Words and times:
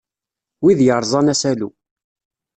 Wid 0.63 0.79
yerẓan 0.83 1.31
asalu. 1.33 1.69